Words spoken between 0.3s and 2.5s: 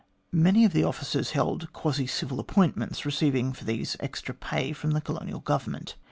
Many of the officers held quasi civil